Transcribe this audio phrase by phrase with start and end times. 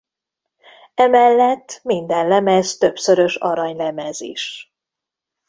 [0.95, 4.73] Emellett minden lemez többszörös aranylemez is.